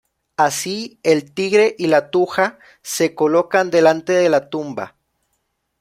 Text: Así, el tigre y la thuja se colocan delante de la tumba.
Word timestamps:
Así, 0.35 0.97
el 1.03 1.31
tigre 1.31 1.75
y 1.77 1.85
la 1.85 2.09
thuja 2.09 2.57
se 2.81 3.13
colocan 3.13 3.69
delante 3.69 4.13
de 4.13 4.29
la 4.29 4.49
tumba. 4.49 4.95